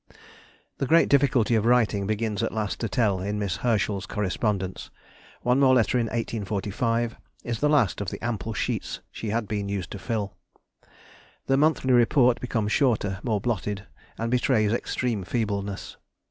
The 0.79 0.87
great 0.87 1.09
difficulty 1.09 1.53
of 1.53 1.63
writing 1.67 2.07
begins 2.07 2.41
at 2.41 2.51
last 2.51 2.79
to 2.79 2.89
tell 2.89 3.19
in 3.19 3.37
Miss 3.37 3.57
Herschel's 3.57 4.07
correspondence. 4.07 4.89
One 5.43 5.59
more 5.59 5.75
letter 5.75 5.99
in 5.99 6.07
1845, 6.07 7.17
is 7.43 7.59
the 7.59 7.69
last 7.69 8.01
of 8.01 8.09
the 8.09 8.17
ample 8.19 8.55
sheets 8.55 9.01
she 9.11 9.29
had 9.29 9.47
been 9.47 9.69
used 9.69 9.91
to 9.91 9.99
fill. 9.99 10.33
The 11.45 11.55
monthly 11.55 11.93
report 11.93 12.41
becomes 12.41 12.71
shorter, 12.71 13.19
more 13.21 13.39
blotted, 13.39 13.85
and 14.17 14.31
betrays 14.31 14.73
extreme 14.73 15.23
feebleness. 15.23 15.97